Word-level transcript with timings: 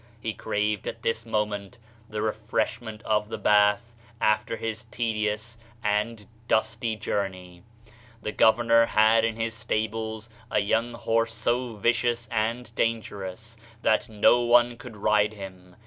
He 0.19 0.33
craved 0.33 0.87
at 0.87 1.03
this 1.03 1.27
moment 1.27 1.77
the 2.09 2.23
refreshment 2.23 3.03
of 3.03 3.29
the 3.29 3.37
bath 3.37 3.95
after 4.19 4.55
his 4.57 4.85
tedious 4.85 5.59
and 5.83 6.25
dusty 6.47 6.95
journey. 6.95 7.61
The 8.23 8.31
governor 8.31 8.87
had 8.87 9.23
in 9.23 9.35
his 9.35 9.53
stables 9.53 10.27
a 10.49 10.57
young 10.57 10.95
horse 10.95 11.35
so 11.35 11.75
vicious 11.75 12.27
and 12.31 12.73
dangerous 12.73 13.57
that 13.83 14.09
no 14.09 14.41
one 14.41 14.75
could 14.75 14.97
ride 14.97 15.33
him. 15.33 15.75